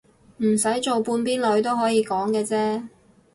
[0.37, 2.87] 唔使做半邊女都可以講嘅啫